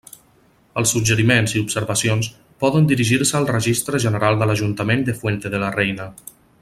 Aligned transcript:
Els 0.81 0.93
suggeriments 0.95 1.53
i 1.57 1.61
observacions 1.65 2.29
poden 2.65 2.89
dirigir-se 2.93 3.37
al 3.41 3.47
Registre 3.51 4.01
General 4.07 4.41
de 4.41 4.49
l'Ajuntament 4.53 5.05
de 5.11 5.17
Fuente 5.21 5.53
de 5.59 5.63
la 5.67 5.71
Reina. 5.79 6.09